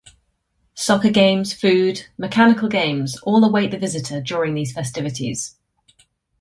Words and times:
Soccer 0.73 1.11
games, 1.11 1.53
food, 1.53 2.07
mechanical 2.17 2.67
games 2.67 3.19
all 3.19 3.43
await 3.45 3.69
the 3.69 3.77
visitor 3.77 4.19
during 4.19 4.55
these 4.55 4.73
festivities. 4.73 5.55